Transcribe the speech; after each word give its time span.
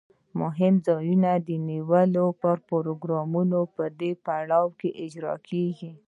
د 0.03 0.03
مهمو 0.41 0.83
ځایونو 0.87 1.33
د 1.47 1.49
نیولو 1.69 2.25
پروګرامونه 2.69 3.59
په 3.75 3.83
دې 3.99 4.11
پړاو 4.25 4.67
کې 4.79 4.89
اجرا 5.05 5.35
کیږي. 5.49 5.91